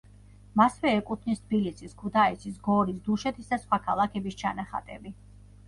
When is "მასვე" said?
0.61-0.93